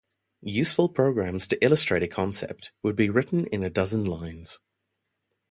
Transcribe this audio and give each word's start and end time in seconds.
Useful 0.55 0.89
programs 0.89 1.47
to 1.47 1.63
illustrate 1.63 2.01
a 2.01 2.07
concept 2.07 2.71
could 2.81 2.95
be 2.95 3.11
written 3.11 3.45
in 3.45 3.63
a 3.63 3.69
dozen 3.69 4.03
lines. 4.03 4.59